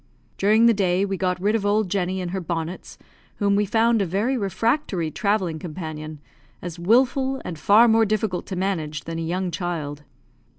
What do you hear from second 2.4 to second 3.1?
bonnets,